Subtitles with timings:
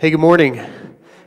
[0.00, 0.58] Hey, good morning.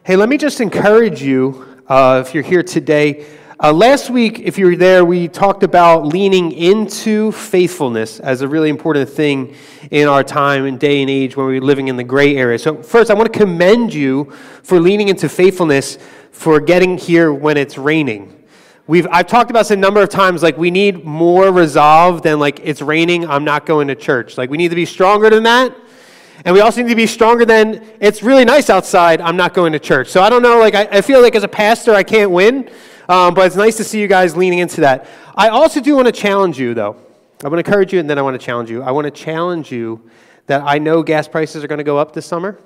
[0.03, 3.23] Hey, let me just encourage you uh, if you're here today.
[3.59, 8.47] Uh, last week, if you were there, we talked about leaning into faithfulness as a
[8.47, 9.55] really important thing
[9.91, 12.57] in our time and day and age when we're living in the gray area.
[12.57, 14.31] So, first, I want to commend you
[14.63, 15.99] for leaning into faithfulness
[16.31, 18.43] for getting here when it's raining.
[18.87, 22.39] We've, I've talked about this a number of times, like we need more resolve than
[22.39, 24.35] like it's raining, I'm not going to church.
[24.35, 25.77] Like we need to be stronger than that.
[26.45, 29.73] And we also need to be stronger than it's really nice outside, I'm not going
[29.73, 30.09] to church.
[30.09, 32.69] So I don't know, like I, I feel like as a pastor I can't win,
[33.07, 35.07] um, but it's nice to see you guys leaning into that.
[35.35, 36.97] I also do want to challenge you though.
[37.43, 38.81] I want to encourage you and then I want to challenge you.
[38.81, 40.09] I want to challenge you
[40.47, 42.59] that I know gas prices are going to go up this summer,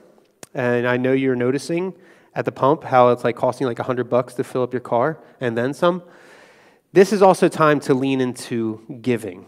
[0.53, 1.93] and I know you're noticing
[2.33, 5.19] at the pump how it's like costing like 100 bucks to fill up your car
[5.39, 6.03] and then some.
[6.93, 9.45] This is also time to lean into giving.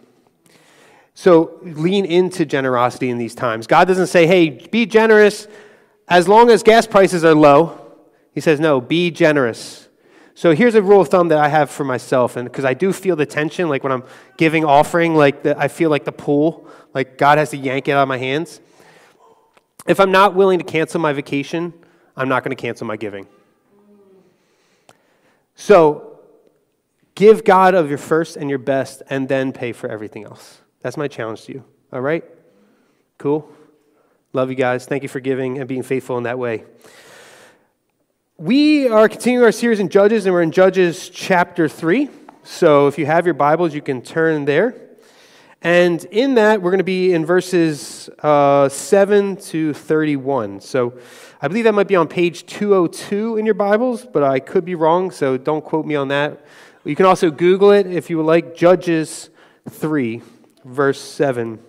[1.19, 3.67] So lean into generosity in these times.
[3.67, 5.49] God doesn't say, hey, be generous
[6.07, 7.77] as long as gas prices are low.
[8.31, 9.89] He says, no, be generous.
[10.33, 12.93] So here's a rule of thumb that I have for myself, and because I do
[12.93, 14.05] feel the tension, like when I'm
[14.37, 17.91] giving offering, like the, I feel like the pull, like God has to yank it
[17.91, 18.61] out of my hands.
[19.87, 21.73] If I'm not willing to cancel my vacation,
[22.15, 23.27] I'm not going to cancel my giving.
[25.53, 26.21] So,
[27.15, 30.61] give God of your first and your best, and then pay for everything else.
[30.81, 31.63] That's my challenge to you.
[31.91, 32.23] All right?
[33.17, 33.51] Cool?
[34.31, 34.85] Love you guys.
[34.85, 36.63] Thank you for giving and being faithful in that way.
[38.37, 42.09] We are continuing our series in Judges, and we're in Judges chapter 3.
[42.43, 44.75] So, if you have your Bibles, you can turn there.
[45.61, 50.61] And in that, we're going to be in verses uh, 7 to 31.
[50.61, 50.93] So,
[51.41, 54.75] I believe that might be on page 202 in your Bibles, but I could be
[54.75, 56.45] wrong, so don't quote me on that.
[56.85, 59.29] You can also Google it if you would like Judges
[59.69, 60.21] 3,
[60.63, 61.59] verse 7.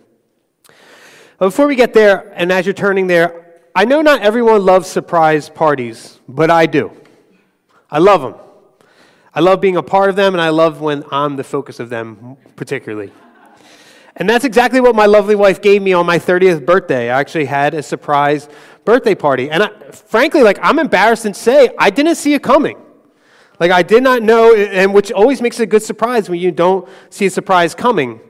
[1.39, 5.49] Before we get there, and as you're turning there, I know not everyone loves surprise
[5.49, 6.93] parties, but I do.
[7.91, 8.35] I love them.
[9.35, 11.89] I love being a part of them, and I love when I'm the focus of
[11.89, 13.13] them, particularly.
[14.17, 17.11] And that's exactly what my lovely wife gave me on my 30th birthday.
[17.11, 18.49] I actually had a surprise
[18.85, 19.51] birthday party.
[19.51, 22.77] And I, frankly, like, I'm embarrassed to say, I didn't see it coming.
[23.61, 26.51] Like, I did not know, and which always makes it a good surprise when you
[26.51, 28.21] don't see a surprise coming.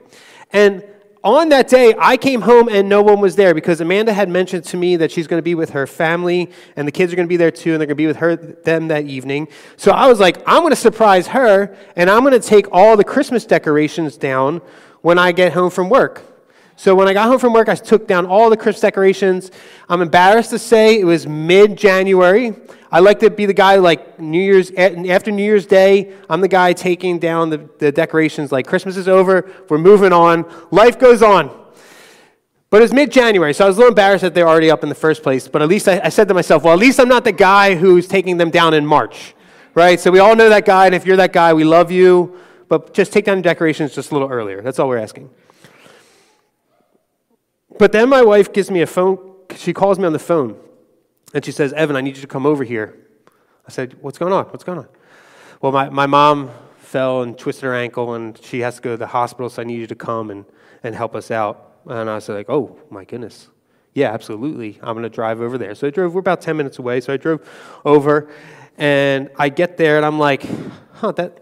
[0.53, 0.83] And
[1.23, 4.63] on that day, I came home and no one was there because Amanda had mentioned
[4.65, 7.27] to me that she's going to be with her family and the kids are going
[7.27, 9.47] to be there too and they're going to be with her them that evening.
[9.77, 12.97] So I was like, I'm going to surprise her and I'm going to take all
[12.97, 14.61] the Christmas decorations down
[15.01, 16.23] when I get home from work.
[16.75, 19.51] So when I got home from work, I took down all the Christmas decorations.
[19.87, 22.55] I'm embarrassed to say it was mid January.
[22.91, 26.13] I like to be the guy like New Year's after New Year's Day.
[26.29, 28.51] I'm the guy taking down the, the decorations.
[28.51, 31.57] Like Christmas is over, we're moving on, life goes on.
[32.69, 34.89] But it's mid January, so I was a little embarrassed that they're already up in
[34.89, 35.47] the first place.
[35.47, 37.75] But at least I, I said to myself, well, at least I'm not the guy
[37.75, 39.35] who's taking them down in March,
[39.73, 39.99] right?
[39.99, 42.37] So we all know that guy, and if you're that guy, we love you.
[42.69, 44.61] But just take down the decorations just a little earlier.
[44.61, 45.29] That's all we're asking.
[47.77, 49.17] But then my wife gives me a phone,
[49.55, 50.57] she calls me on the phone,
[51.33, 52.97] and she says, Evan, I need you to come over here.
[53.67, 54.45] I said, What's going on?
[54.45, 54.87] What's going on?
[55.61, 58.97] Well, my, my mom fell and twisted her ankle, and she has to go to
[58.97, 60.45] the hospital, so I need you to come and,
[60.83, 61.77] and help us out.
[61.85, 63.47] And I was like, Oh, my goodness.
[63.93, 64.79] Yeah, absolutely.
[64.81, 65.75] I'm going to drive over there.
[65.75, 67.47] So I drove, we're about 10 minutes away, so I drove
[67.85, 68.31] over,
[68.77, 70.45] and I get there, and I'm like,
[70.93, 71.41] Huh, that,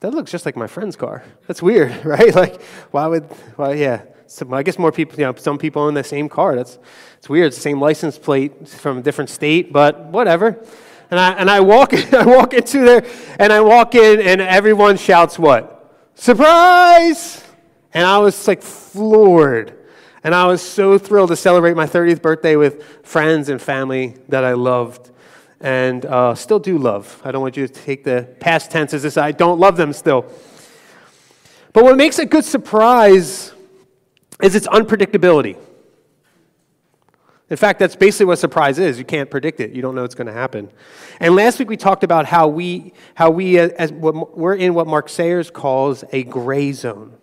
[0.00, 1.24] that looks just like my friend's car.
[1.46, 2.34] That's weird, right?
[2.34, 2.60] Like,
[2.90, 4.02] why would, well, yeah.
[4.28, 6.56] So I guess more people, you know, some people own the same car.
[6.56, 6.78] That's
[7.18, 7.48] it's weird.
[7.48, 10.62] It's the same license plate from a different state, but whatever.
[11.10, 13.06] And I and I walk I walk into there
[13.38, 15.72] and I walk in and everyone shouts what?
[16.14, 17.44] Surprise!
[17.94, 19.72] And I was like floored.
[20.24, 24.42] And I was so thrilled to celebrate my 30th birthday with friends and family that
[24.42, 25.10] I loved
[25.60, 27.22] and uh, still do love.
[27.24, 29.92] I don't want you to take the past tense as this I don't love them
[29.92, 30.26] still.
[31.72, 33.52] But what makes a good surprise
[34.42, 35.56] is its unpredictability.
[37.48, 38.98] In fact, that's basically what surprise is.
[38.98, 39.70] You can't predict it.
[39.70, 40.68] You don't know what's going to happen.
[41.20, 44.88] And last week we talked about how we, how we uh, as, we're in what
[44.88, 47.16] Mark Sayers calls a gray zone.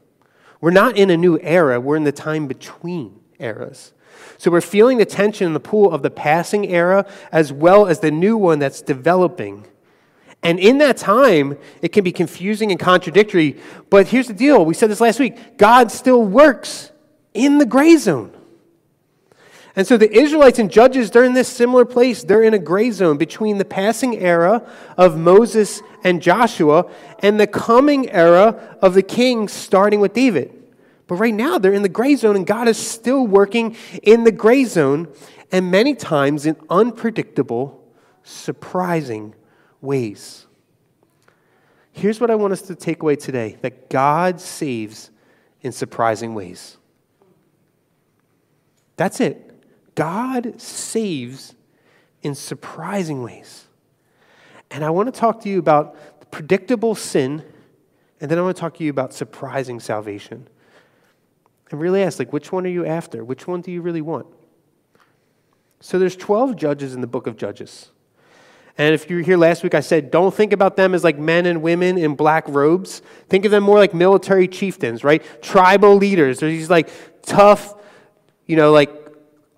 [0.62, 1.82] We're not in a new era.
[1.82, 3.92] We're in the time between eras.
[4.38, 8.00] So we're feeling the tension in the pool of the passing era as well as
[8.00, 9.68] the new one that's developing.
[10.42, 13.58] And in that time, it can be confusing and contradictory.
[13.90, 16.93] But here's the deal we said this last week God still works
[17.34, 18.32] in the gray zone.
[19.76, 22.24] And so the Israelites and judges, they're in this similar place.
[22.24, 27.48] They're in a gray zone between the passing era of Moses and Joshua and the
[27.48, 30.54] coming era of the kings, starting with David.
[31.08, 34.32] But right now, they're in the gray zone, and God is still working in the
[34.32, 35.08] gray zone.
[35.52, 37.80] and many times in unpredictable,
[38.24, 39.36] surprising
[39.82, 40.48] ways.
[41.92, 45.12] Here's what I want us to take away today that God saves
[45.62, 46.78] in surprising ways.
[48.96, 49.50] That's it.
[49.96, 51.56] God saves
[52.22, 53.66] in surprising ways.
[54.72, 57.44] And I want to talk to you about predictable sin,
[58.20, 60.48] and then I want to talk to you about surprising salvation.
[61.70, 63.24] And really ask, like, which one are you after?
[63.24, 64.28] Which one do you really want?
[65.80, 67.90] So there's 12 judges in the book of Judges.
[68.78, 71.20] And if you were here last week, I said, don't think about them as like
[71.20, 73.02] men and women in black robes.
[73.30, 75.22] Think of them more like military chieftains, right?
[75.44, 76.40] Tribal leaders.
[76.40, 76.90] They're these like
[77.22, 77.76] tough,
[78.54, 78.92] you know, like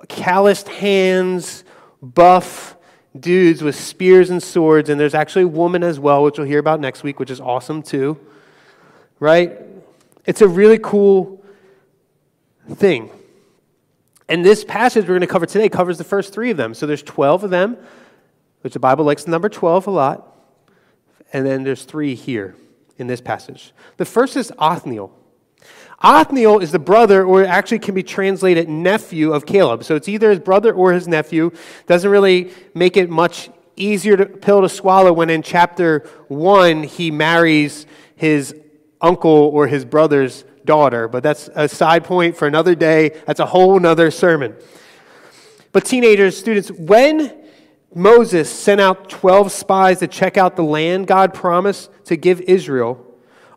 [0.07, 1.65] calloused hands,
[2.01, 2.77] buff
[3.19, 4.89] dudes with spears and swords.
[4.89, 7.41] And there's actually a woman as well, which we'll hear about next week, which is
[7.41, 8.17] awesome too,
[9.19, 9.59] right?
[10.23, 11.43] It's a really cool
[12.69, 13.09] thing.
[14.29, 16.73] And this passage we're going to cover today covers the first three of them.
[16.73, 17.75] So there's 12 of them
[18.61, 20.37] which the Bible likes the number 12 a lot.
[21.33, 22.55] And then there's three here
[22.97, 23.73] in this passage.
[23.97, 25.11] The first is Othniel.
[26.05, 29.83] Othniel is the brother, or actually can be translated nephew of Caleb.
[29.83, 31.51] So it's either his brother or his nephew.
[31.87, 37.09] Doesn't really make it much easier to pill to swallow when in chapter one he
[37.09, 38.55] marries his
[39.01, 41.07] uncle or his brother's daughter.
[41.07, 43.19] But that's a side point for another day.
[43.25, 44.55] That's a whole nother sermon.
[45.71, 47.45] But teenagers, students, when
[47.95, 53.04] Moses sent out 12 spies to check out the land God promised to give Israel.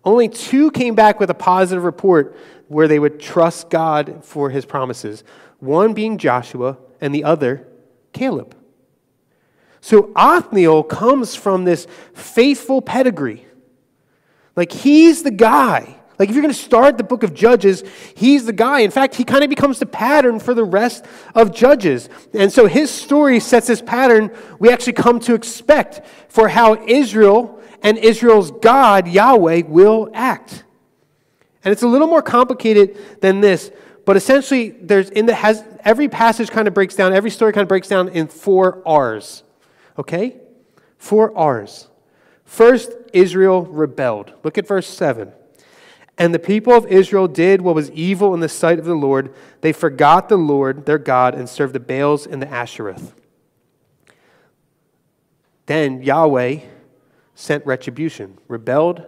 [0.05, 2.37] Only two came back with a positive report
[2.69, 5.25] where they would trust God for his promises.
[5.59, 7.67] One being Joshua, and the other,
[8.13, 8.57] Caleb.
[9.81, 13.47] So Othniel comes from this faithful pedigree.
[14.57, 17.85] Like he's the guy like, if you're going to start the book of Judges,
[18.17, 18.81] he's the guy.
[18.81, 22.09] In fact, he kind of becomes the pattern for the rest of Judges.
[22.35, 27.58] And so his story sets this pattern we actually come to expect for how Israel
[27.83, 30.65] and Israel's God, Yahweh, will act.
[31.65, 33.71] And it's a little more complicated than this,
[34.09, 37.63] but essentially, there's in the has every passage kind of breaks down, every story kind
[37.63, 39.43] of breaks down in four R's.
[39.99, 40.39] Okay?
[40.97, 41.89] Four R's.
[42.45, 44.33] First, Israel rebelled.
[44.43, 45.31] Look at verse 7.
[46.17, 49.35] And the people of Israel did what was evil in the sight of the Lord.
[49.61, 53.13] They forgot the Lord, their God, and served the Baals and the Asheroth.
[55.67, 56.61] Then Yahweh
[57.39, 58.37] sent retribution.
[58.49, 59.07] Rebelled,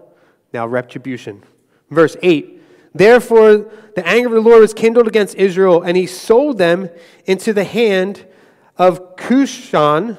[0.53, 1.43] now retribution.
[1.91, 2.59] Verse 8
[2.95, 6.91] Therefore, the anger of the Lord was kindled against Israel, and he sold them
[7.25, 8.25] into the hand
[8.77, 10.17] of Cushan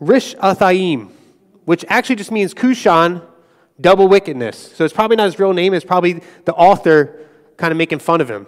[0.00, 1.10] Rishathaim,
[1.64, 3.22] which actually just means Cushan
[3.80, 4.72] double wickedness.
[4.74, 7.20] So it's probably not his real name, it's probably the author
[7.56, 8.46] kind of making fun of him.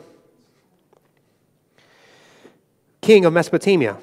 [3.00, 3.94] King of Mesopotamia.
[3.94, 4.00] All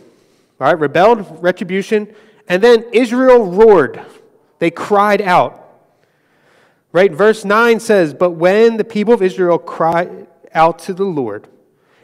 [0.60, 2.14] right, rebelled, retribution,
[2.48, 4.02] and then Israel roared.
[4.60, 5.64] They cried out.
[6.92, 7.12] Right?
[7.12, 11.48] Verse 9 says, But when the people of Israel cried out to the Lord,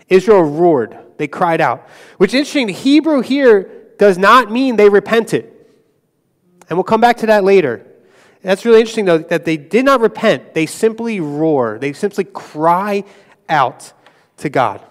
[0.09, 0.97] Israel roared.
[1.17, 1.87] They cried out.
[2.17, 2.67] Which is interesting.
[2.67, 5.51] The Hebrew here does not mean they repented.
[6.69, 7.85] And we'll come back to that later.
[8.41, 10.53] That's really interesting, though, that they did not repent.
[10.53, 13.03] They simply roar, they simply cry
[13.47, 13.93] out
[14.37, 14.81] to God.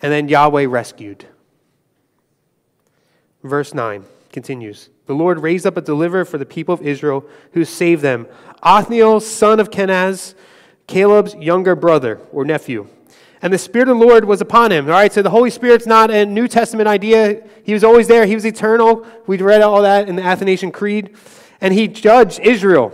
[0.00, 1.26] And then Yahweh rescued.
[3.42, 7.24] Verse 9 continues The Lord raised up a deliverer for the people of Israel
[7.54, 8.28] who saved them
[8.62, 10.34] Othniel, son of Kenaz,
[10.86, 12.86] Caleb's younger brother or nephew.
[13.42, 14.86] And the Spirit of the Lord was upon him.
[14.86, 17.42] All right, so the Holy Spirit's not a New Testament idea.
[17.64, 19.04] He was always there, He was eternal.
[19.26, 21.16] We read all that in the Athanasian Creed
[21.60, 22.92] and he judged Israel.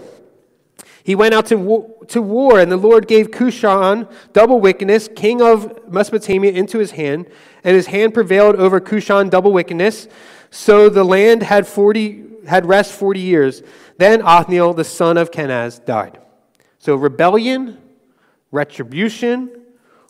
[1.02, 5.42] He went out to war, to war, and the Lord gave Cushan, double wickedness, king
[5.42, 7.26] of Mesopotamia, into his hand,
[7.62, 10.08] and his hand prevailed over Cushan, double wickedness.
[10.54, 13.60] So the land had, 40, had rest 40 years.
[13.98, 16.20] Then Othniel, the son of Kenaz, died.
[16.78, 17.76] So rebellion,
[18.52, 19.50] retribution,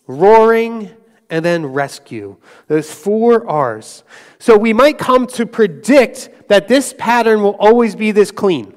[0.07, 0.91] roaring,
[1.31, 2.37] and then rescue.
[2.67, 4.05] Those four R's.
[4.39, 8.75] So we might come to predict that this pattern will always be this clean.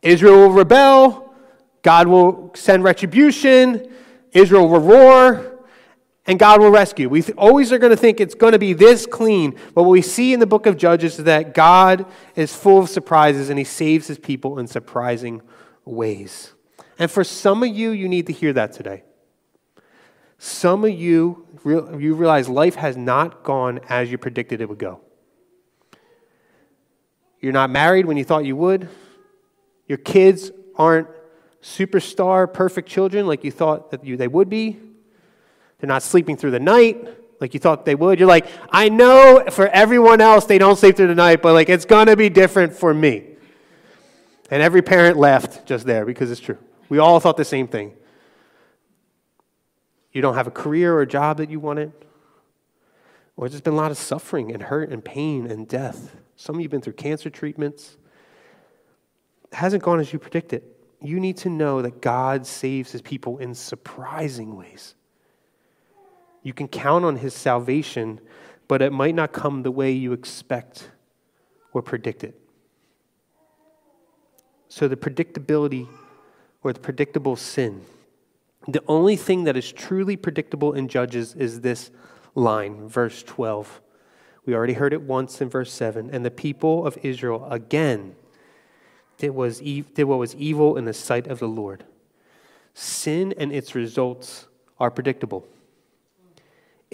[0.00, 1.34] Israel will rebel,
[1.82, 3.92] God will send retribution,
[4.32, 5.53] Israel will roar,
[6.26, 7.08] and God will rescue.
[7.08, 9.58] We always are going to think it's going to be this clean.
[9.74, 12.88] But what we see in the book of Judges is that God is full of
[12.88, 15.42] surprises and he saves his people in surprising
[15.84, 16.54] ways.
[16.98, 19.04] And for some of you, you need to hear that today.
[20.38, 25.00] Some of you, you realize life has not gone as you predicted it would go.
[27.40, 28.88] You're not married when you thought you would.
[29.86, 31.08] Your kids aren't
[31.62, 34.80] superstar, perfect children like you thought that you, they would be.
[35.84, 36.96] They're not sleeping through the night
[37.42, 38.18] Like you thought they would.
[38.18, 41.68] You're like, I know for everyone else they don't sleep through the night, but like
[41.68, 43.26] it's going to be different for me.
[44.50, 46.56] And every parent laughed just there because it's true.
[46.88, 47.92] We all thought the same thing.
[50.10, 51.92] You don't have a career or a job that you wanted.
[53.36, 56.16] Or there's been a lot of suffering and hurt and pain and death.
[56.36, 57.98] Some of you have been through cancer treatments.
[59.52, 60.62] It hasn't gone as you predicted.
[61.02, 64.94] You need to know that God saves his people in surprising ways.
[66.44, 68.20] You can count on his salvation,
[68.68, 70.90] but it might not come the way you expect
[71.72, 72.34] or predicted.
[74.68, 75.88] So, the predictability
[76.62, 77.82] or the predictable sin.
[78.68, 81.90] The only thing that is truly predictable in Judges is this
[82.34, 83.80] line, verse 12.
[84.46, 86.10] We already heard it once in verse 7.
[86.10, 88.16] And the people of Israel again
[89.18, 91.84] did, was, did what was evil in the sight of the Lord.
[92.74, 94.46] Sin and its results
[94.78, 95.46] are predictable.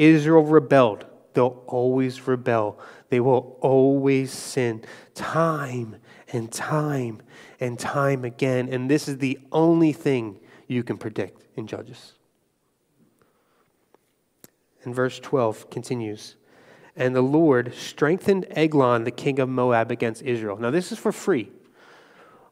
[0.01, 1.05] Israel rebelled.
[1.35, 2.79] They'll always rebel.
[3.11, 4.83] They will always sin
[5.15, 5.97] time
[6.33, 7.21] and time
[7.61, 8.69] and time again.
[8.73, 12.15] And this is the only thing you can predict in Judges.
[14.85, 16.37] And verse 12 continues
[16.97, 20.57] And the Lord strengthened Eglon, the king of Moab, against Israel.
[20.57, 21.51] Now, this is for free.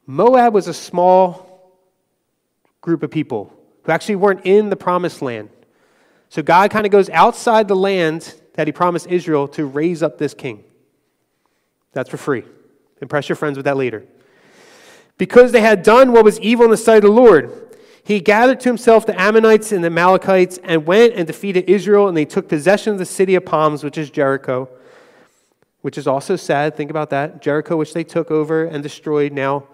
[0.06, 1.72] Moab was a small
[2.82, 3.52] group of people
[3.84, 5.48] who actually weren't in the promised land.
[6.28, 10.18] So God kind of goes outside the land that he promised Israel to raise up
[10.18, 10.64] this king.
[11.92, 12.44] That's for free.
[13.00, 14.04] Impress your friends with that later.
[15.16, 18.60] Because they had done what was evil in the sight of the Lord, he gathered
[18.60, 22.48] to himself the Ammonites and the Amalekites and went and defeated Israel, and they took
[22.48, 24.68] possession of the city of palms, which is Jericho,
[25.82, 26.76] which is also sad.
[26.76, 27.42] Think about that.
[27.42, 29.64] Jericho, which they took over and destroyed, now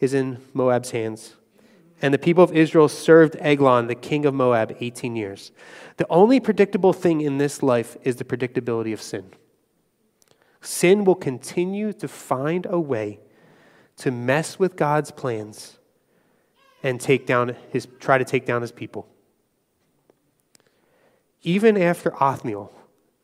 [0.00, 1.34] is in Moab's hands.
[2.02, 5.52] And the people of Israel served Eglon, the king of Moab, 18 years.
[5.98, 9.30] The only predictable thing in this life is the predictability of sin.
[10.62, 13.20] Sin will continue to find a way
[13.96, 15.78] to mess with God's plans
[16.82, 19.06] and take down his, try to take down his people.
[21.42, 22.72] Even after Othniel,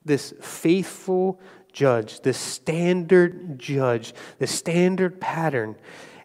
[0.04, 1.40] this faithful
[1.73, 5.76] judge, the standard judge, the standard pattern,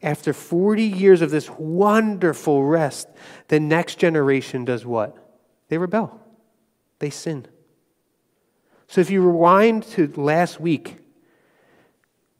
[0.03, 3.07] after 40 years of this wonderful rest,
[3.47, 5.17] the next generation does what?
[5.69, 6.19] They rebel,
[6.99, 7.47] they sin.
[8.87, 10.97] So if you rewind to last week,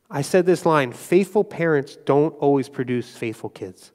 [0.09, 3.91] I said this line faithful parents don't always produce faithful kids.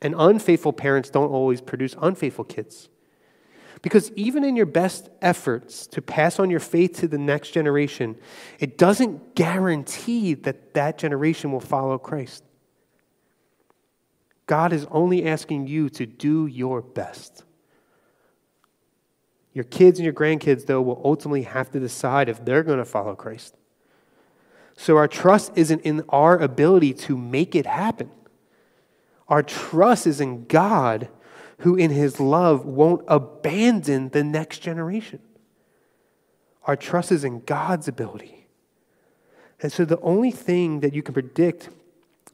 [0.00, 2.88] And unfaithful parents don't always produce unfaithful kids.
[3.82, 8.16] Because even in your best efforts to pass on your faith to the next generation,
[8.58, 12.44] it doesn't guarantee that that generation will follow Christ.
[14.46, 17.44] God is only asking you to do your best.
[19.52, 22.84] Your kids and your grandkids, though, will ultimately have to decide if they're going to
[22.84, 23.56] follow Christ.
[24.76, 28.10] So our trust isn't in our ability to make it happen.
[29.28, 31.08] Our trust is in God
[31.60, 35.20] who, in his love, won't abandon the next generation.
[36.64, 38.46] Our trust is in God's ability.
[39.62, 41.68] And so, the only thing that you can predict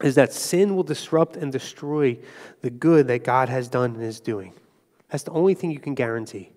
[0.03, 2.19] is that sin will disrupt and destroy
[2.61, 4.53] the good that God has done and is doing.
[5.11, 6.53] That's the only thing you can guarantee.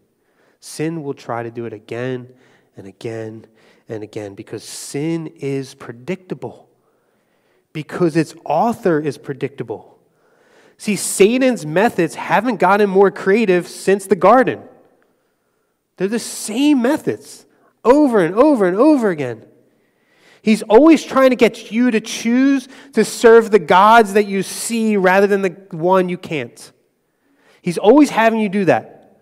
[0.59, 2.29] Sin will try to do it again
[2.75, 3.47] and again
[3.87, 6.69] and again because sin is predictable,
[7.73, 9.98] because its author is predictable.
[10.79, 14.61] See, Satan's methods haven't gotten more creative since the garden.
[15.97, 17.45] They're the same methods
[17.83, 19.45] over and over and over again.
[20.41, 24.95] He's always trying to get you to choose to serve the gods that you see
[24.95, 26.71] rather than the one you can't.
[27.61, 29.19] He's always having you do that.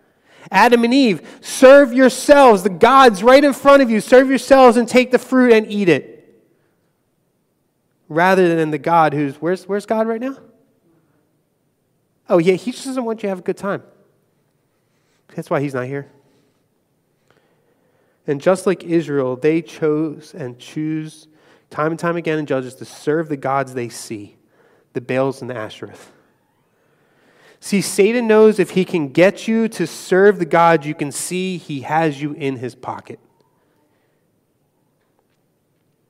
[0.52, 4.00] Adam and Eve, serve yourselves, the gods right in front of you.
[4.00, 6.40] Serve yourselves and take the fruit and eat it.
[8.10, 10.38] Rather than the God who's, where's, where's God right now?
[12.30, 13.84] Oh, yeah, he just doesn't want you to have a good time.
[15.36, 16.10] That's why he's not here.
[18.26, 21.28] And just like Israel, they chose and choose
[21.70, 24.36] time and time again in Judges to serve the gods they see,
[24.94, 26.08] the Baals and the Asheroth.
[27.60, 31.58] See, Satan knows if he can get you to serve the gods you can see,
[31.58, 33.20] he has you in his pocket.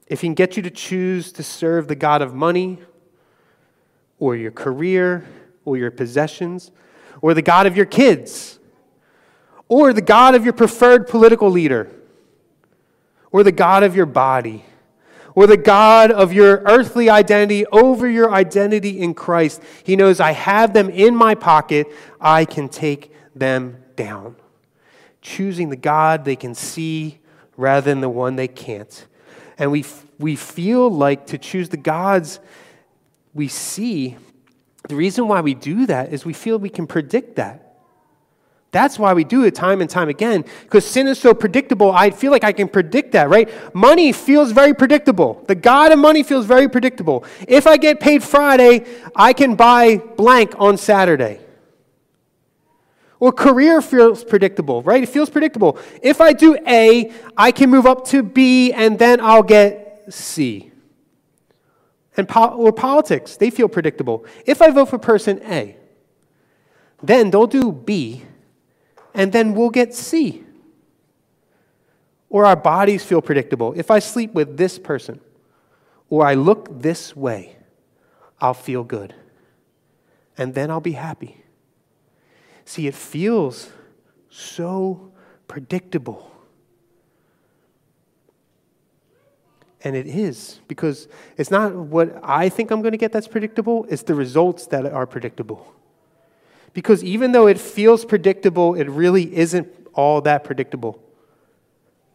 [0.08, 2.80] If he can get you to choose to serve the God of money
[4.20, 5.26] or your career
[5.68, 6.72] or your possessions,
[7.22, 8.58] or the God of your kids,
[9.68, 11.92] or the God of your preferred political leader,
[13.34, 14.64] or the God of your body,
[15.36, 19.62] or the God of your earthly identity over your identity in Christ.
[19.84, 21.88] He knows I have them in my pocket,
[22.22, 24.38] I can take them down.
[25.22, 27.20] choosing the God they can see
[27.58, 29.06] rather than the one they can't.
[29.58, 29.84] And we,
[30.18, 32.40] we feel like to choose the gods
[33.34, 34.18] we see,
[34.88, 37.64] the reason why we do that is we feel we can predict that.
[38.72, 41.92] That's why we do it time and time again, because sin is so predictable.
[41.92, 43.50] I feel like I can predict that, right?
[43.74, 45.44] Money feels very predictable.
[45.48, 47.26] The God of money feels very predictable.
[47.48, 51.40] If I get paid Friday, I can buy blank on Saturday.
[53.20, 55.02] Or career feels predictable, right?
[55.02, 55.80] It feels predictable.
[56.04, 60.72] If I do A, I can move up to B and then I'll get C.
[62.18, 64.26] And po- or politics, they feel predictable.
[64.46, 65.78] If I vote for person A,
[67.02, 68.24] then they'll do B
[69.14, 70.44] and then we'll get C.
[72.30, 73.74] Or our bodies feel predictable.
[73.78, 75.22] If I sleep with this person
[76.10, 77.56] or I look this way,
[78.42, 79.14] I'll feel good.
[80.38, 81.44] And then I'll be happy.
[82.66, 83.72] See, it feels
[84.30, 85.12] so
[85.48, 86.32] predictable.
[89.88, 93.86] And it is, because it's not what I think I'm going to get that's predictable,
[93.90, 95.74] it's the results that are predictable.
[96.74, 101.02] Because even though it feels predictable, it really isn't all that predictable.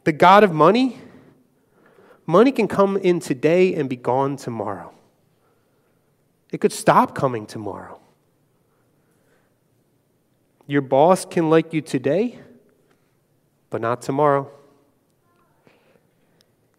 [0.04, 0.98] The God of money,
[2.26, 4.92] money can come in today and be gone tomorrow.
[6.52, 7.98] It could stop coming tomorrow.
[10.66, 12.38] Your boss can like you today,
[13.70, 14.50] but not tomorrow.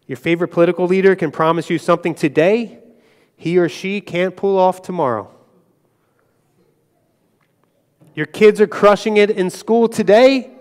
[0.06, 2.78] Your favorite political leader can promise you something today,
[3.36, 5.30] he or she can't pull off tomorrow.
[8.14, 10.52] Your kids are crushing it in school today.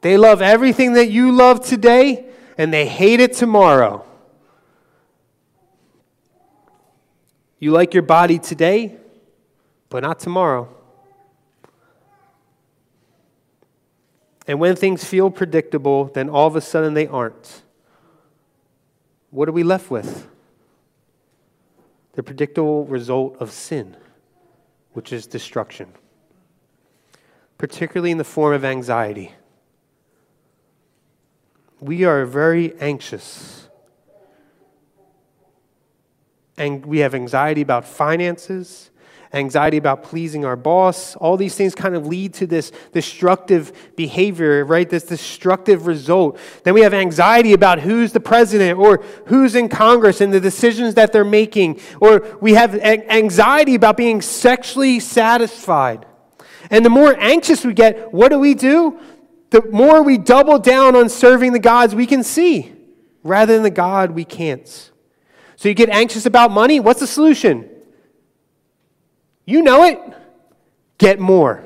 [0.00, 2.26] They love everything that you love today,
[2.58, 4.04] and they hate it tomorrow.
[7.58, 8.96] You like your body today,
[9.90, 10.74] but not tomorrow.
[14.46, 17.62] And when things feel predictable, then all of a sudden they aren't.
[19.30, 20.28] What are we left with?
[22.12, 23.96] The predictable result of sin,
[24.92, 25.92] which is destruction
[27.60, 29.34] particularly in the form of anxiety.
[31.78, 33.68] We are very anxious.
[36.56, 38.89] And we have anxiety about finances,
[39.32, 41.14] anxiety about pleasing our boss.
[41.16, 44.88] All these things kind of lead to this destructive behavior, right?
[44.88, 46.38] This destructive result.
[46.64, 50.94] Then we have anxiety about who's the president or who's in Congress and the decisions
[50.94, 51.80] that they're making.
[52.00, 56.06] Or we have anxiety about being sexually satisfied.
[56.68, 58.98] And the more anxious we get, what do we do?
[59.50, 62.72] The more we double down on serving the gods we can see
[63.22, 64.90] rather than the God we can't.
[65.54, 66.80] So you get anxious about money.
[66.80, 67.69] What's the solution?
[69.44, 69.98] You know it.
[70.98, 71.62] Get more.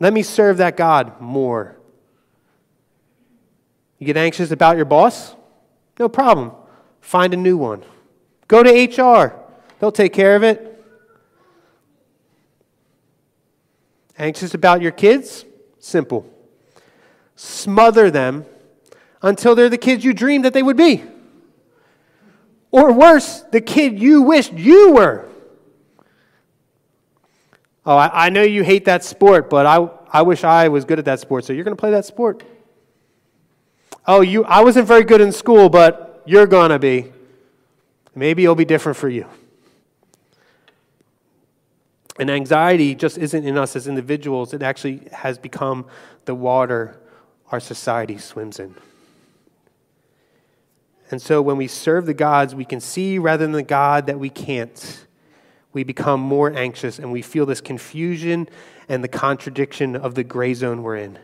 [0.00, 1.76] Let me serve that God more.
[3.98, 5.34] You get anxious about your boss?
[5.98, 6.52] No problem.
[7.00, 7.84] Find a new one.
[8.48, 9.34] Go to HR,
[9.78, 10.70] they'll take care of it.
[14.18, 15.44] Anxious about your kids?
[15.78, 16.30] Simple.
[17.36, 18.44] Smother them
[19.22, 21.02] until they're the kids you dreamed that they would be.
[22.70, 25.28] Or worse, the kid you wished you were.
[27.86, 30.98] Oh, I, I know you hate that sport, but I, I wish I was good
[30.98, 32.42] at that sport, so you're going to play that sport.
[34.06, 37.12] Oh, you, I wasn't very good in school, but you're going to be.
[38.14, 39.26] Maybe it'll be different for you.
[42.18, 45.86] And anxiety just isn't in us as individuals, it actually has become
[46.26, 47.00] the water
[47.50, 48.74] our society swims in.
[51.10, 54.18] And so when we serve the gods we can see rather than the God that
[54.18, 55.06] we can't,
[55.74, 58.48] we become more anxious and we feel this confusion
[58.88, 61.18] and the contradiction of the gray zone we're in.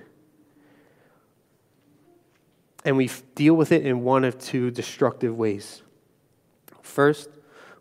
[2.84, 5.82] And we deal with it in one of two destructive ways.
[6.82, 7.30] First,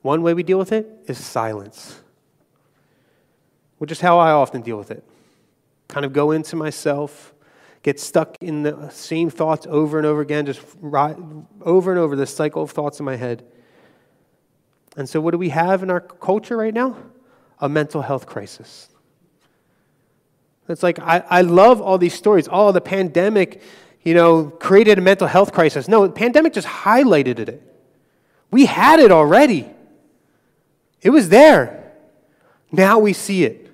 [0.02, 2.00] one way we deal with it is silence
[3.80, 5.04] which is how I often deal with it.
[5.88, 7.34] Kind of go into myself,
[7.82, 12.34] get stuck in the same thoughts over and over again, just over and over this
[12.34, 13.44] cycle of thoughts in my head.
[15.00, 16.98] And so, what do we have in our culture right now?
[17.60, 18.90] A mental health crisis.
[20.68, 22.50] It's like, I, I love all these stories.
[22.52, 23.62] Oh, the pandemic,
[24.04, 25.88] you know, created a mental health crisis.
[25.88, 27.64] No, the pandemic just highlighted it.
[28.52, 29.70] We had it already,
[31.02, 31.94] it was there.
[32.70, 33.72] Now we see it.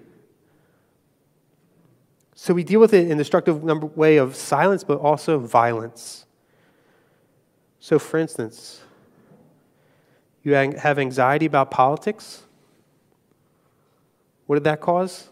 [2.35, 3.63] So we deal with it in the destructive
[3.97, 6.27] way of silence, but also violence.
[7.79, 8.81] So, for instance,
[10.45, 12.43] you have anxiety about politics.
[14.45, 15.29] What did that cause?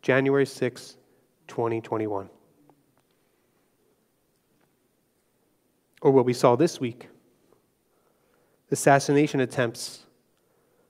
[0.00, 0.96] January 6,
[1.46, 2.30] 2021.
[6.00, 7.08] Or what we saw this week
[8.70, 10.06] assassination attempts,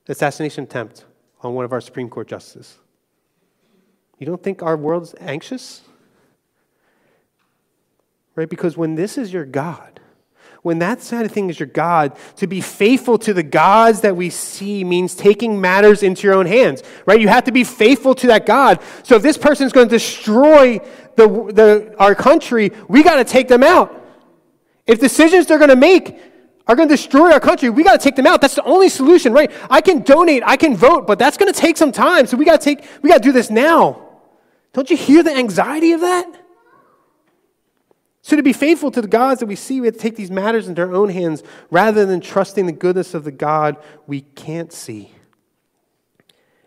[0.07, 1.03] assassination attempt
[1.41, 2.77] on one of our Supreme Court justices.
[4.19, 5.81] You don't think our world's anxious?
[8.35, 8.49] Right?
[8.49, 9.99] Because when this is your God,
[10.63, 14.15] when that side of thing is your God, to be faithful to the gods that
[14.15, 17.19] we see means taking matters into your own hands, right?
[17.19, 18.81] You have to be faithful to that God.
[19.03, 20.79] So if this person is going to destroy
[21.17, 24.01] the, the, our country, we got to take them out.
[24.87, 26.17] If decisions they're going to make
[26.65, 28.39] are going to destroy our country, we got to take them out.
[28.39, 29.51] That's the only solution, right?
[29.69, 32.25] I can donate, I can vote, but that's going to take some time.
[32.25, 34.01] So we got to take, we got to do this now.
[34.71, 36.42] Don't you hear the anxiety of that?
[38.25, 40.31] So, to be faithful to the gods that we see, we have to take these
[40.31, 43.75] matters into our own hands rather than trusting the goodness of the God
[44.07, 45.11] we can't see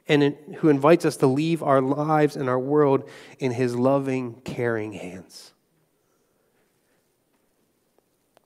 [0.06, 4.34] and in, who invites us to leave our lives and our world in his loving,
[4.44, 5.54] caring hands.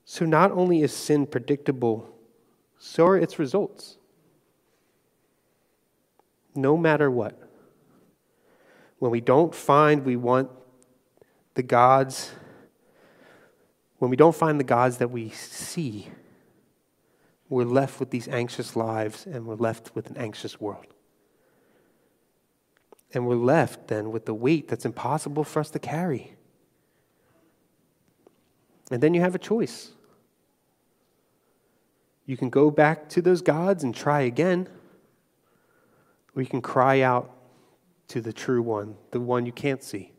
[0.05, 2.09] So, not only is sin predictable,
[2.79, 3.97] so are its results.
[6.55, 7.37] No matter what.
[9.01, 10.49] When we don't find we want
[11.55, 12.31] the gods
[14.01, 16.09] when we don't find the gods that we see,
[17.51, 20.87] we're left with these anxious lives and we're left with an anxious world.
[23.13, 26.35] And we're left then with the weight that's impossible for us to carry.
[28.91, 29.91] And then you have a choice.
[32.25, 34.67] You can go back to those gods and try again,
[36.35, 37.31] or you can cry out
[38.09, 40.13] to the true one, the one you can't see.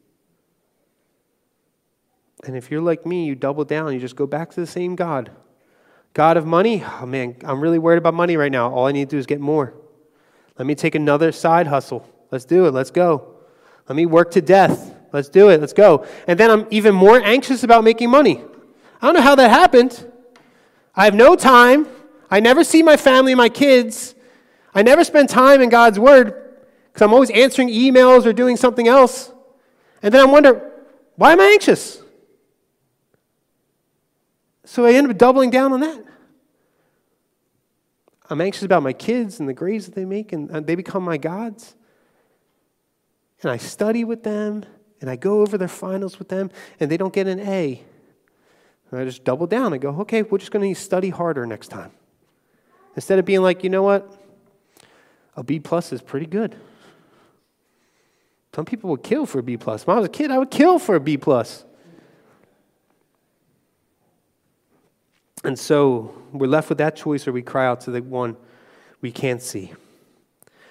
[2.43, 4.95] And if you're like me, you double down, you just go back to the same
[4.95, 5.32] God.
[6.13, 8.71] God of money, oh man, I'm really worried about money right now.
[8.73, 9.73] All I need to do is get more.
[10.58, 12.08] Let me take another side hustle.
[12.32, 12.71] Let's do it.
[12.71, 13.36] Let's go.
[13.88, 14.95] Let me work to death.
[15.13, 15.60] Let's do it.
[15.60, 16.06] Let's go.
[16.27, 18.43] And then I'm even more anxious about making money.
[19.01, 20.12] I don't know how that happened.
[20.95, 21.88] I have no time.
[22.30, 24.15] I never see my family, my kids.
[24.73, 26.34] I never spend time in God's Word
[26.88, 29.32] because I'm always answering emails or doing something else.
[30.01, 30.71] And then I wonder,
[31.15, 32.01] why am I anxious?
[34.72, 36.02] So I end up doubling down on that.
[38.30, 41.04] I'm anxious about my kids and the grades that they make, and uh, they become
[41.04, 41.76] my gods.
[43.42, 44.64] And I study with them,
[45.02, 47.84] and I go over their finals with them, and they don't get an A.
[48.90, 49.74] And I just double down.
[49.74, 51.92] I go, okay, we're just going to study harder next time.
[52.96, 54.10] Instead of being like, you know what?
[55.36, 56.56] A B plus is pretty good.
[58.56, 59.86] Some people would kill for a B plus.
[59.86, 61.66] When I was a kid, I would kill for a B plus.
[65.43, 68.38] And so we're left with that choice or we cry out to the one
[69.01, 69.73] we can't see.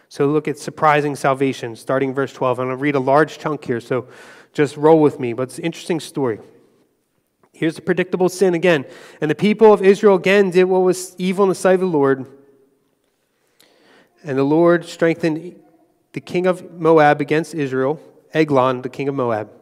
[0.08, 2.58] So look at surprising salvation, starting verse 12.
[2.58, 4.08] I'm going to read a large chunk here, so
[4.52, 5.32] just roll with me.
[5.32, 6.40] But it's an interesting story.
[7.52, 8.86] Here's the predictable sin again.
[9.20, 11.86] And the people of Israel again did what was evil in the sight of the
[11.86, 12.26] Lord.
[14.24, 15.60] And the Lord strengthened
[16.12, 18.00] the king of Moab against Israel,
[18.34, 19.59] Eglon, the king of Moab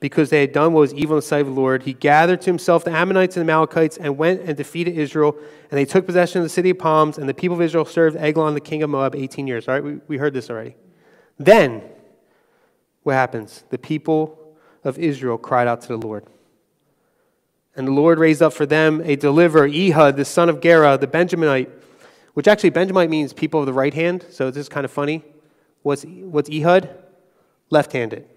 [0.00, 1.84] because they had done what was evil in the sight of the Lord.
[1.84, 5.36] He gathered to himself the Ammonites and the Amalekites and went and defeated Israel.
[5.70, 7.18] And they took possession of the city of palms.
[7.18, 9.68] And the people of Israel served Eglon, the king of Moab, 18 years.
[9.68, 10.76] All right, we, we heard this already.
[11.38, 11.82] Then,
[13.02, 13.64] what happens?
[13.70, 16.26] The people of Israel cried out to the Lord.
[17.76, 21.06] And the Lord raised up for them a deliverer, Ehud, the son of Gera, the
[21.06, 21.70] Benjaminite,
[22.34, 24.24] which actually Benjaminite means people of the right hand.
[24.30, 25.24] So this is kind of funny.
[25.82, 26.88] What's, what's Ehud?
[27.70, 28.28] Left handed.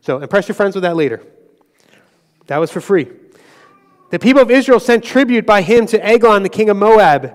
[0.00, 1.22] So impress your friends with that later.
[2.46, 3.08] That was for free.
[4.10, 7.34] The people of Israel sent tribute by him to Eglon, the king of Moab.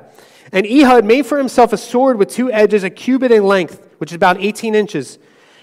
[0.51, 4.12] And Ehud made for himself a sword with two edges, a cubit in length, which
[4.12, 5.17] is about 18 inches.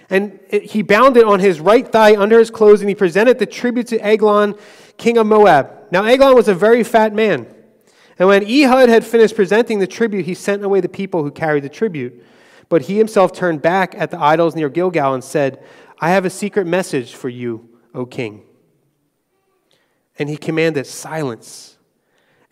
[0.09, 3.47] And he bound it on his right thigh under his clothes, and he presented the
[3.47, 4.55] tribute to Eglon,
[4.97, 5.71] king of Moab.
[5.91, 7.47] Now, Eglon was a very fat man.
[8.19, 11.65] And when Ehud had finished presenting the tribute, he sent away the people who carried
[11.65, 12.25] the tribute.
[12.69, 15.63] But he himself turned back at the idols near Gilgal and said,
[16.03, 18.43] I have a secret message for you, O king.
[20.19, 21.79] And he commanded silence.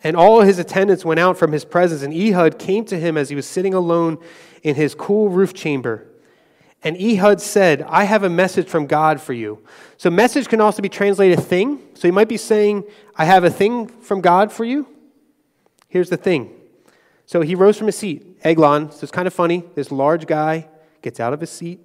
[0.01, 3.27] And all his attendants went out from his presence, and Ehud came to him as
[3.27, 4.19] he was sitting alone
[4.63, 6.07] in his cool roof chamber.
[6.81, 9.61] And Ehud said, I have a message from God for you.
[9.97, 11.79] So, message can also be translated thing.
[11.93, 12.85] So, you might be saying,
[13.17, 14.87] I have a thing from God for you.
[15.89, 16.55] Here's the thing.
[17.25, 18.39] So, he rose from his seat.
[18.45, 19.65] Eglon, so it's kind of funny.
[19.75, 20.69] This large guy
[21.01, 21.81] gets out of his seat,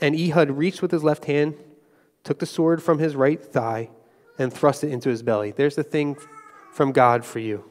[0.00, 1.54] and Ehud reached with his left hand,
[2.24, 3.90] took the sword from his right thigh,
[4.38, 5.50] and thrust it into his belly.
[5.50, 6.16] There's the thing
[6.72, 7.64] from God for you.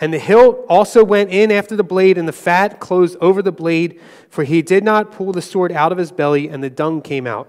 [0.00, 3.52] And the hilt also went in after the blade, and the fat closed over the
[3.52, 7.02] blade, for he did not pull the sword out of his belly, and the dung
[7.02, 7.48] came out.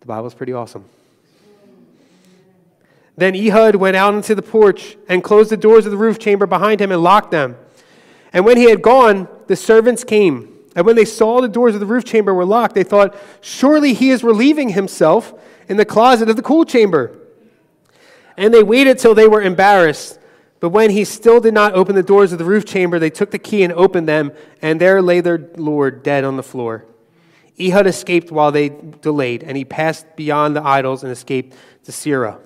[0.00, 0.86] The Bible's pretty awesome.
[3.16, 6.46] Then Ehud went out into the porch and closed the doors of the roof chamber
[6.46, 7.56] behind him and locked them.
[8.32, 10.55] And when he had gone, the servants came.
[10.76, 13.94] And when they saw the doors of the roof chamber were locked, they thought, Surely
[13.94, 15.34] he is relieving himself
[15.68, 17.18] in the closet of the cool chamber.
[18.36, 20.20] And they waited till they were embarrassed.
[20.60, 23.30] But when he still did not open the doors of the roof chamber, they took
[23.30, 26.84] the key and opened them, and there lay their Lord dead on the floor.
[27.58, 32.38] Ehud escaped while they delayed, and he passed beyond the idols and escaped to Seirah.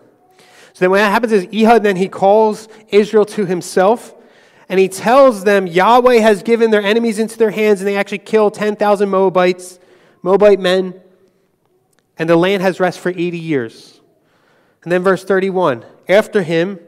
[0.72, 4.14] So then what happens is Ehud then he calls Israel to himself,
[4.70, 8.18] and he tells them Yahweh has given their enemies into their hands, and they actually
[8.18, 9.80] kill 10,000 Moabites,
[10.22, 10.94] Moabite men,
[12.16, 14.00] and the land has rest for 80 years.
[14.84, 16.78] And then verse 31 After him,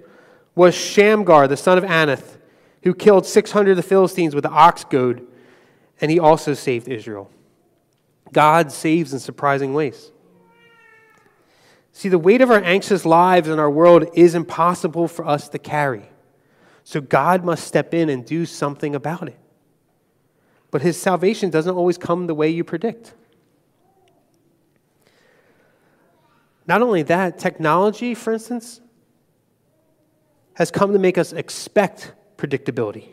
[0.54, 2.36] was Shamgar, the son of Anath,
[2.84, 5.26] who killed 600 of the Philistines with the ox goad,
[6.00, 7.30] and he also saved Israel.
[8.32, 10.12] God saves in surprising ways.
[11.92, 15.58] See, the weight of our anxious lives in our world is impossible for us to
[15.58, 16.11] carry.
[16.84, 19.38] So God must step in and do something about it.
[20.70, 23.14] But his salvation doesn't always come the way you predict.
[26.66, 28.80] Not only that, technology, for instance,
[30.54, 33.08] has come to make us expect predictability.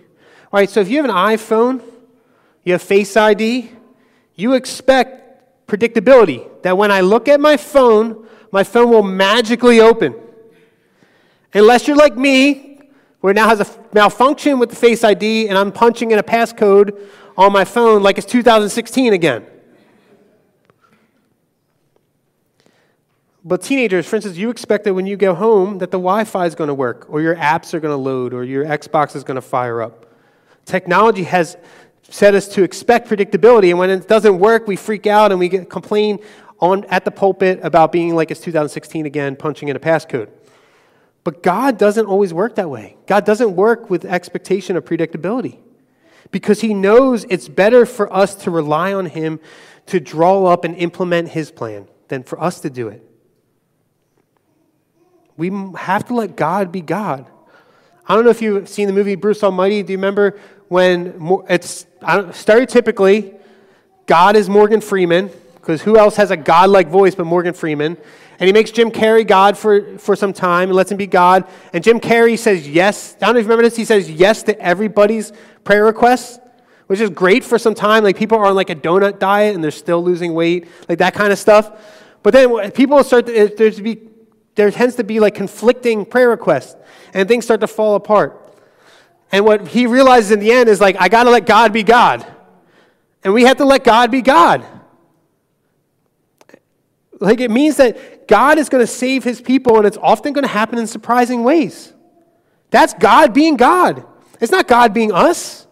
[0.51, 1.81] All right, so if you have an iPhone,
[2.63, 3.71] you have Face ID,
[4.35, 10.15] you expect predictability that when I look at my phone, my phone will magically open.
[11.53, 12.68] Unless you're like me,
[13.21, 16.23] where it now has a malfunction with the Face ID and I'm punching in a
[16.23, 16.99] passcode
[17.37, 19.45] on my phone like it's 2016 again.
[23.43, 26.55] But teenagers, for instance, you expect that when you go home that the Wi-Fi is
[26.55, 29.35] going to work, or your apps are going to load, or your Xbox is going
[29.35, 30.05] to fire up.
[30.65, 31.57] Technology has
[32.03, 35.47] set us to expect predictability, and when it doesn't work, we freak out and we
[35.47, 36.19] complain
[36.59, 40.29] on at the pulpit about being like it's 2016 again, punching in a passcode.
[41.23, 42.97] But God doesn't always work that way.
[43.05, 45.57] God doesn't work with expectation of predictability
[46.31, 49.39] because He knows it's better for us to rely on Him
[49.87, 53.05] to draw up and implement His plan than for us to do it.
[55.37, 57.29] We have to let God be God.
[58.07, 59.83] I don't know if you've seen the movie Bruce Almighty.
[59.83, 63.39] Do you remember when it's stereotypically
[64.05, 65.29] God is Morgan Freeman,
[65.69, 67.95] because who else has a God like voice but Morgan Freeman?
[68.39, 71.47] And he makes Jim Carrey God for, for some time and lets him be God.
[71.73, 73.15] And Jim Carrey says yes.
[73.21, 73.75] I don't know if you remember this.
[73.75, 75.31] He says yes to everybody's
[75.63, 76.39] prayer requests,
[76.87, 78.03] which is great for some time.
[78.03, 81.13] Like people are on like a donut diet and they're still losing weight, like that
[81.13, 81.71] kind of stuff.
[82.23, 84.09] But then people start to, there's to be
[84.55, 86.75] there tends to be like conflicting prayer requests
[87.13, 88.55] and things start to fall apart.
[89.31, 91.83] And what he realizes in the end is like, I got to let God be
[91.83, 92.25] God.
[93.23, 94.65] And we have to let God be God.
[97.19, 100.43] Like it means that God is going to save his people and it's often going
[100.43, 101.93] to happen in surprising ways.
[102.71, 104.05] That's God being God.
[104.39, 105.67] It's not God being us.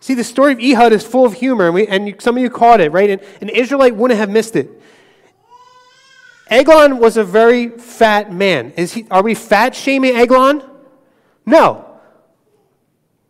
[0.00, 2.50] See, the story of Ehud is full of humor, and, we, and some of you
[2.50, 3.08] caught it, right?
[3.08, 4.70] And an Israelite wouldn't have missed it.
[6.48, 8.72] Eglon was a very fat man.
[8.76, 10.62] Is he, are we fat shaming Eglon?
[11.46, 11.86] No.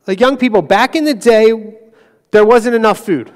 [0.07, 1.77] Like young people, back in the day,
[2.33, 3.31] there wasn't enough food.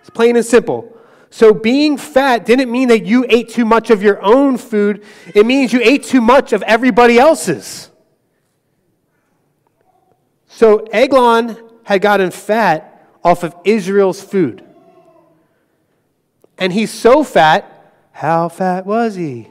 [0.00, 0.97] It's plain and simple.
[1.30, 5.44] So being fat didn't mean that you ate too much of your own food, it
[5.44, 7.90] means you ate too much of everybody else's.
[10.46, 14.64] So Eglon had gotten fat off of Israel's food.
[16.56, 17.74] And he's so fat
[18.12, 19.46] how fat was he?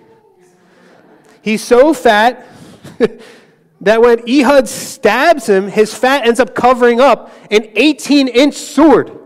[1.41, 2.45] He's so fat
[3.81, 9.17] that when Ehud stabs him, his fat ends up covering up an 18 inch sword.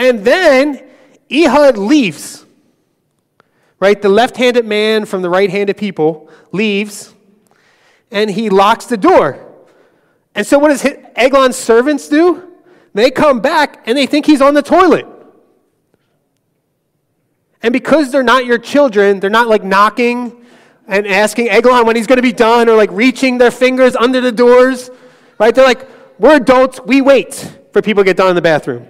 [0.00, 0.82] And then
[1.30, 2.46] Ehud leaves.
[3.78, 4.00] Right?
[4.00, 7.14] The left handed man from the right handed people leaves
[8.10, 9.46] and he locks the door.
[10.34, 12.50] And so, what does Eglon's servants do?
[12.94, 15.06] They come back and they think he's on the toilet.
[17.62, 20.46] And because they're not your children, they're not like knocking
[20.88, 24.22] and asking Eglon when he's going to be done or like reaching their fingers under
[24.22, 24.90] the doors,
[25.38, 25.54] right?
[25.54, 25.86] They're like,
[26.18, 28.88] we're adults, we wait for people to get done in the bathroom.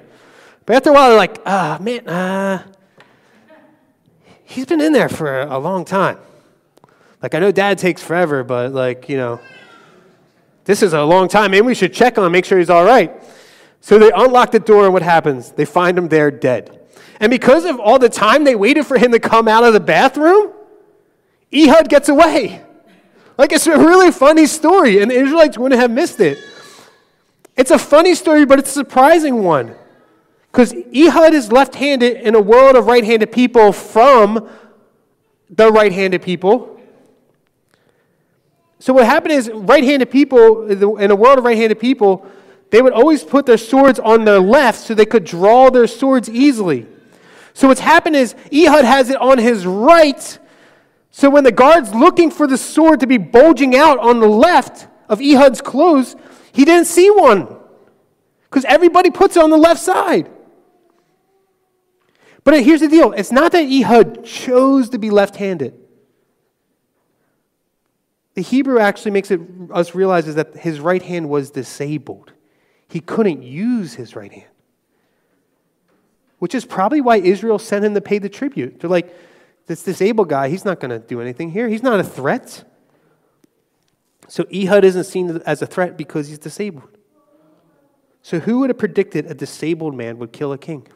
[0.70, 2.62] But after a while, they're like, ah, oh, man, uh,
[4.44, 6.16] he's been in there for a long time.
[7.20, 9.40] Like, I know dad takes forever, but like, you know,
[10.66, 11.50] this is a long time.
[11.50, 13.12] Maybe we should check on him, make sure he's all right.
[13.80, 15.50] So they unlock the door, and what happens?
[15.50, 16.78] They find him there dead.
[17.18, 19.80] And because of all the time they waited for him to come out of the
[19.80, 20.52] bathroom,
[21.52, 22.64] Ehud gets away.
[23.36, 26.38] Like it's a really funny story, and the Israelites wouldn't have missed it.
[27.56, 29.74] It's a funny story, but it's a surprising one.
[30.50, 34.48] Because Ehud is left handed in a world of right handed people from
[35.48, 36.80] the right handed people.
[38.78, 40.66] So, what happened is, right handed people,
[40.98, 42.26] in a world of right handed people,
[42.70, 46.30] they would always put their swords on their left so they could draw their swords
[46.30, 46.86] easily.
[47.52, 50.38] So, what's happened is, Ehud has it on his right.
[51.10, 54.88] So, when the guard's looking for the sword to be bulging out on the left
[55.08, 56.16] of Ehud's clothes,
[56.52, 57.54] he didn't see one.
[58.44, 60.30] Because everybody puts it on the left side.
[62.44, 65.74] But here's the deal it's not that Ehud chose to be left handed.
[68.34, 69.40] The Hebrew actually makes it,
[69.72, 72.32] us realize is that his right hand was disabled.
[72.88, 74.46] He couldn't use his right hand.
[76.38, 78.80] Which is probably why Israel sent him to pay the tribute.
[78.80, 79.14] They're like,
[79.66, 81.68] this disabled guy, he's not going to do anything here.
[81.68, 82.64] He's not a threat.
[84.26, 86.96] So Ehud isn't seen as a threat because he's disabled.
[88.22, 90.86] So who would have predicted a disabled man would kill a king?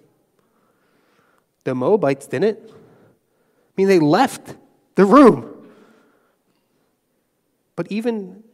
[1.65, 2.59] The Moabites didn't.
[2.67, 4.57] I mean, they left
[4.95, 5.51] the room.
[7.77, 8.45] But even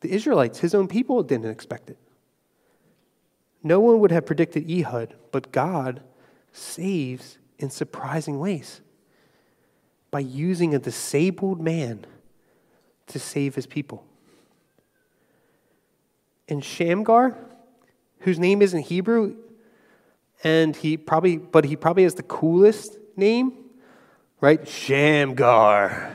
[0.00, 1.98] the Israelites, his own people, didn't expect it.
[3.62, 6.02] No one would have predicted Ehud, but God
[6.52, 8.80] saves in surprising ways
[10.10, 12.06] by using a disabled man
[13.08, 14.04] to save his people.
[16.48, 17.36] And Shamgar,
[18.20, 19.36] whose name isn't Hebrew,
[20.44, 23.52] and he probably, but he probably has the coolest name,
[24.40, 24.66] right?
[24.66, 26.14] Shamgar.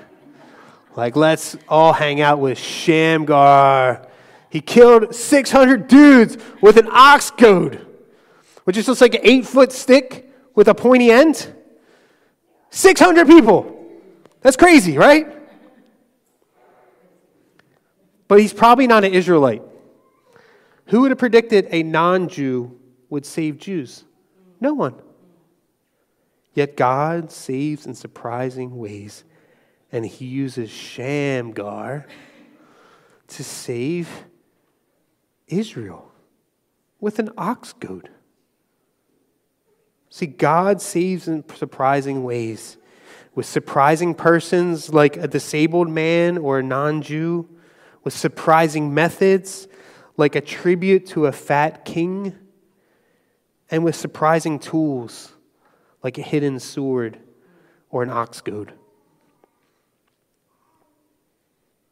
[0.96, 4.08] Like, let's all hang out with Shamgar.
[4.50, 7.86] He killed 600 dudes with an ox goad,
[8.66, 11.54] which is just like an eight foot stick with a pointy end.
[12.70, 13.78] 600 people.
[14.42, 15.28] That's crazy, right?
[18.28, 19.62] But he's probably not an Israelite.
[20.88, 22.78] Who would have predicted a non Jew
[23.10, 24.04] would save Jews?
[24.62, 24.95] No one.
[26.54, 29.24] Yet God saves in surprising ways,
[29.91, 32.06] and he uses Shamgar
[33.28, 34.26] to save
[35.47, 36.12] Israel
[37.00, 38.10] with an ox goad.
[40.10, 42.78] See, God saves in surprising ways
[43.34, 47.47] with surprising persons like a disabled man or a non Jew,
[48.04, 49.67] with surprising methods
[50.17, 52.36] like a tribute to a fat king
[53.72, 55.32] and with surprising tools
[56.04, 57.18] like a hidden sword
[57.90, 58.74] or an ox goad.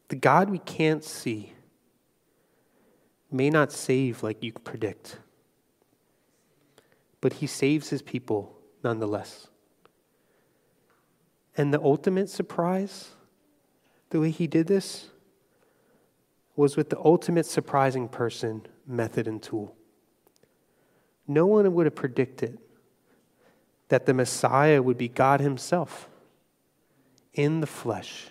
[0.08, 1.54] The God we can't see
[3.30, 5.18] may not save like you predict,
[7.20, 9.48] but he saves his people nonetheless.
[11.56, 13.10] And the ultimate surprise,
[14.10, 15.10] the way he did this,
[16.56, 19.76] was with the ultimate surprising person, method, and tool.
[21.30, 22.58] No one would have predicted
[23.86, 26.08] that the Messiah would be God Himself
[27.34, 28.30] in the flesh,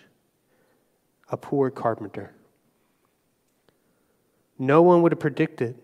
[1.30, 2.34] a poor carpenter.
[4.58, 5.78] No one would have predicted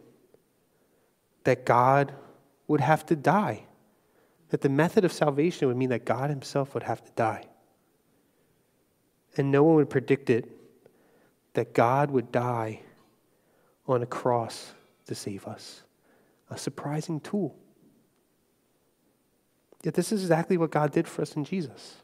[1.45, 2.13] that God
[2.69, 3.63] would have to die,
[4.51, 7.47] that the method of salvation would mean that God Himself would have to die.
[9.39, 10.51] And no one would have predicted
[11.55, 12.81] that God would die
[13.87, 14.75] on a cross
[15.07, 15.83] to save us
[16.51, 17.57] a surprising tool.
[19.83, 21.97] Yet this is exactly what God did for us in Jesus.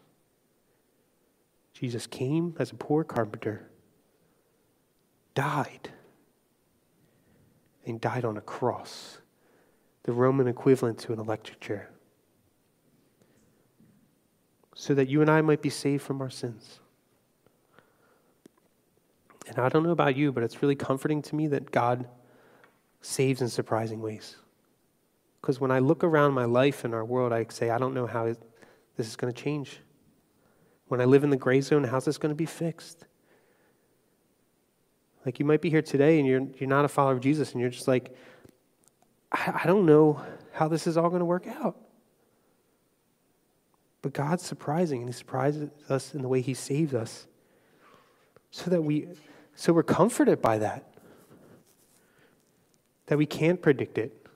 [1.73, 3.69] Jesus came as a poor carpenter,
[5.35, 5.91] died,
[7.85, 9.19] and died on a cross,
[10.05, 11.91] the Roman equivalent to an electric chair,
[14.75, 16.79] so that you and I might be saved from our sins.
[19.49, 22.07] And I don't know about you, but it's really comforting to me that God
[23.03, 24.37] saves in surprising ways.
[25.41, 28.07] Because when I look around my life and our world, I say, I don't know
[28.07, 28.35] how
[28.97, 29.81] this is going to change.
[30.87, 33.05] When I live in the gray zone, how's this going to be fixed?
[35.27, 37.61] Like you might be here today and you're, you're not a follower of Jesus and
[37.61, 38.17] you're just like,
[39.31, 40.23] I, I don't know
[40.53, 41.77] how this is all going to work out.
[44.01, 47.27] But God's surprising and He surprises us in the way He saves us
[48.51, 49.09] so that we
[49.55, 50.92] so we're comforted by that
[53.13, 54.27] that we can't predict it.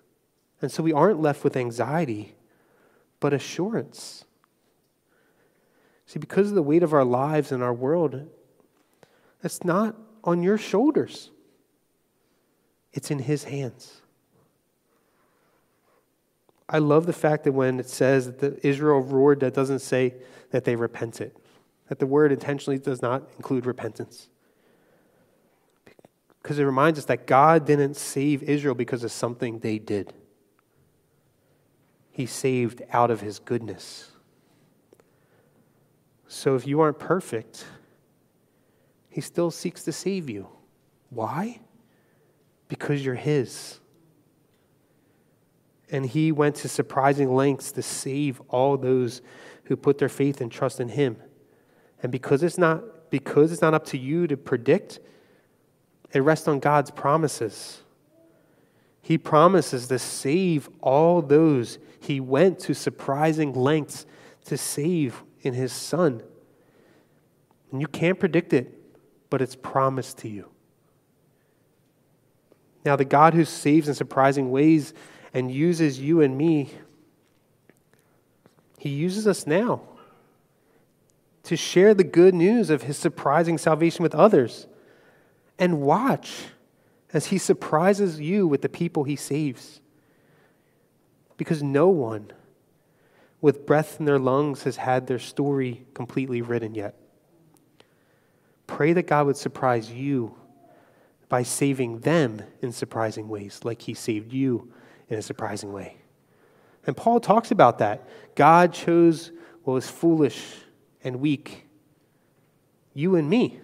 [0.61, 2.35] And so we aren't left with anxiety,
[3.20, 4.27] but assurance.
[6.05, 8.29] See, because of the weight of our lives and our world,
[9.43, 11.31] it's not on your shoulders,
[12.93, 14.03] it's in His hands.
[16.68, 20.16] I love the fact that when it says that the Israel roared, that doesn't say
[20.51, 21.33] that they repented,
[21.89, 24.29] that the word intentionally does not include repentance
[26.47, 30.12] because it reminds us that God didn't save Israel because of something they did.
[32.12, 34.12] he saved out of his goodness.
[36.28, 37.64] So if you aren't perfect,
[39.09, 40.47] he still seeks to save you.
[41.11, 41.59] Why?
[42.68, 43.80] Because you're his.
[45.90, 49.20] And he went to surprising lengths to save all those
[49.64, 51.16] who put their faith and trust in him.
[52.05, 55.01] And because it's not because it's not up to you to predict,
[56.12, 57.82] it rests on God's promises.
[59.02, 64.07] He promises to save all those he went to surprising lengths
[64.44, 66.22] to save in his son.
[67.72, 68.72] And you can't predict it,
[69.28, 70.48] but it's promised to you.
[72.84, 74.94] Now, the God who saves in surprising ways
[75.34, 76.70] and uses you and me,
[78.78, 79.82] he uses us now
[81.42, 84.68] to share the good news of his surprising salvation with others.
[85.59, 86.46] And watch
[87.12, 89.80] as he surprises you with the people he saves.
[91.36, 92.32] Because no one
[93.40, 96.94] with breath in their lungs has had their story completely written yet.
[98.66, 100.34] Pray that God would surprise you
[101.28, 104.72] by saving them in surprising ways, like he saved you
[105.09, 105.96] in a surprising way.
[106.86, 108.09] And Paul talks about that.
[108.34, 109.32] God chose
[109.64, 110.40] what was foolish
[111.02, 111.66] and weak.
[112.94, 113.61] You and me.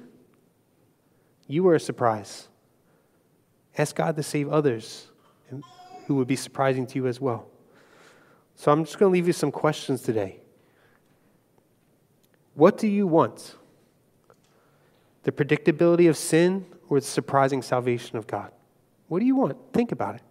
[1.52, 2.48] You were a surprise.
[3.76, 5.08] Ask God to save others
[6.06, 7.46] who would be surprising to you as well.
[8.54, 10.40] So I'm just going to leave you some questions today.
[12.54, 13.56] What do you want?
[15.24, 18.50] The predictability of sin or the surprising salvation of God?
[19.08, 19.58] What do you want?
[19.74, 20.22] Think about it.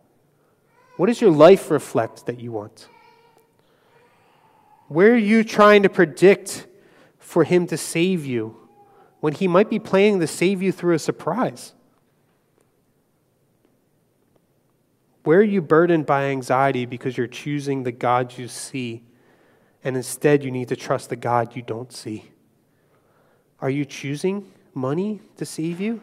[0.97, 2.87] What does your life reflect that you want?
[4.87, 6.65] Where are you trying to predict
[7.19, 8.60] for Him to save you
[9.21, 11.73] when He might be planning to save you through a surprise?
[15.23, 19.03] Where are you burdened by anxiety because you're choosing the God you see
[19.83, 22.31] and instead you need to trust the God you don't see?
[23.59, 26.01] Are you choosing money to save you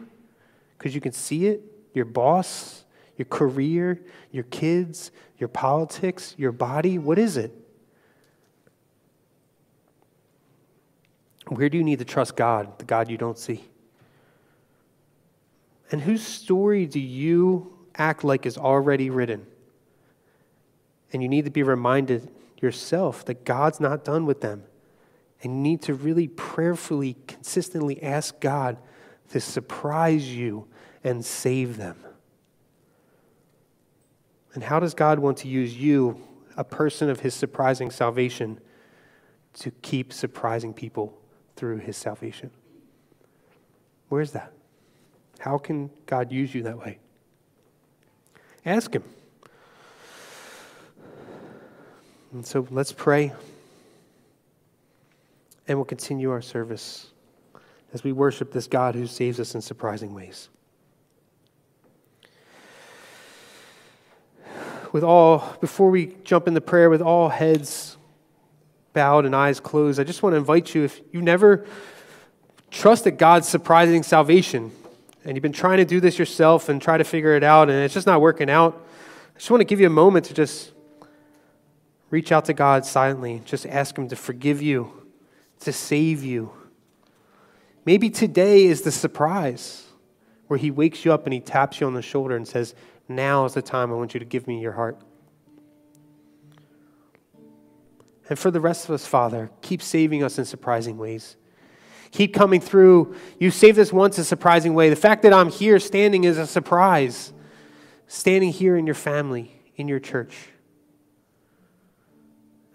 [0.77, 1.61] because you can see it?
[1.95, 2.85] Your boss,
[3.16, 4.01] your career,
[4.31, 6.99] your kids, your politics, your body?
[6.99, 7.53] What is it?
[11.49, 13.64] Where do you need to trust God, the God you don't see?
[15.90, 19.46] And whose story do you act like is already written?
[21.12, 22.30] And you need to be reminded
[22.61, 24.64] yourself that God's not done with them.
[25.42, 28.76] And you need to really prayerfully, consistently ask God
[29.30, 30.66] to surprise you
[31.03, 31.96] and save them.
[34.53, 36.20] And how does God want to use you,
[36.57, 38.61] a person of his surprising salvation,
[39.55, 41.18] to keep surprising people
[41.59, 42.50] through his salvation?
[44.09, 44.52] Where's that?
[45.40, 46.98] How can God use you that way?
[48.64, 49.02] Ask him.
[52.32, 53.32] And so let's pray.
[55.66, 57.09] And we'll continue our service
[57.92, 60.48] as we worship this God who saves us in surprising ways.
[64.92, 67.97] With all, before we jump into prayer, with all heads
[68.99, 71.64] bowed and eyes closed, I just want to invite you if you never
[72.68, 74.72] trusted God's surprising salvation
[75.24, 77.78] and you've been trying to do this yourself and try to figure it out and
[77.78, 78.84] it's just not working out,
[79.36, 80.72] I just want to give you a moment to just
[82.11, 83.40] reach out to God silently.
[83.44, 84.92] Just ask Him to forgive you,
[85.61, 86.51] to save you.
[87.84, 89.86] Maybe today is the surprise
[90.49, 92.74] where He wakes you up and He taps you on the shoulder and says,
[93.09, 95.01] Now is the time I want you to give me your heart.
[98.29, 101.37] And for the rest of us, Father, keep saving us in surprising ways.
[102.11, 103.14] Keep coming through.
[103.39, 104.91] You saved us once a surprising way.
[104.91, 107.33] The fact that I'm here standing is a surprise.
[108.07, 110.35] Standing here in your family, in your church.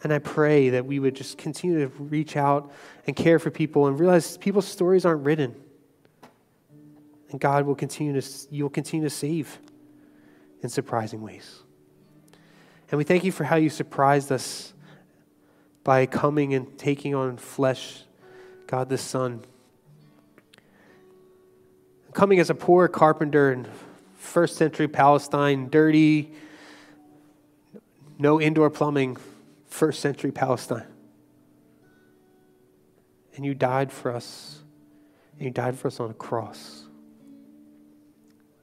[0.03, 2.71] And I pray that we would just continue to reach out
[3.07, 5.55] and care for people and realize people's stories aren't written.
[7.29, 9.57] And God will continue to, you'll continue to save
[10.61, 11.63] in surprising ways.
[12.91, 14.73] And we thank you for how you surprised us
[15.83, 18.03] by coming and taking on flesh,
[18.67, 19.43] God the Son.
[22.13, 23.67] Coming as a poor carpenter in
[24.15, 26.33] first century Palestine, dirty,
[28.17, 29.17] no indoor plumbing
[29.67, 30.85] first century Palestine.
[33.35, 34.59] And you died for us.
[35.33, 36.85] And you died for us on a cross.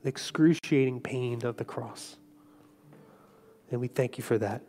[0.02, 2.16] The excruciating pain of the cross.
[3.70, 4.62] And we thank you for that.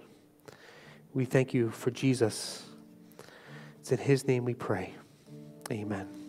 [1.14, 2.64] We thank you for Jesus.
[3.80, 4.94] It's in his name we pray.
[5.72, 6.21] Amen.